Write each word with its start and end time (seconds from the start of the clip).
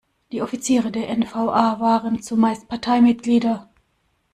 Die 0.31 0.41
Offiziere 0.41 0.89
der 0.91 1.09
N-V-A 1.09 1.79
waren 1.79 2.23
zumeist 2.23 2.67
Parteimitglieder. 2.67 3.69